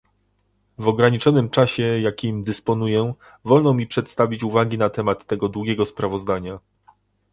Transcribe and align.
W 0.77 0.87
ograniczonym 0.87 1.49
czasie, 1.49 1.83
jakim 1.83 2.43
dysponuję, 2.43 3.13
wolno 3.45 3.73
mi 3.73 3.87
przedstawić 3.87 4.43
uwagi 4.43 4.77
na 4.77 4.89
temat 4.89 5.27
tego 5.27 5.49
długiego 5.49 5.85
sprawozdania 5.85 6.59